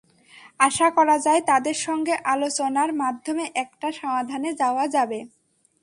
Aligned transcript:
আশা 0.59 0.87
করা 0.97 1.17
যায় 1.19 1.41
তাদের 1.41 1.77
সঙ্গে 1.85 2.13
আলোচনার 2.25 2.91
মাধ্যমে 2.93 3.45
একটা 3.55 3.87
সমাধানে 3.91 4.49
যাওয়া 4.53 4.85
যাবে। 4.87 5.19